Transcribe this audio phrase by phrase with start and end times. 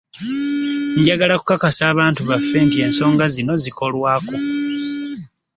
[0.99, 4.35] Njagala okukasa abantu baffe nti ensonga zino zikolwako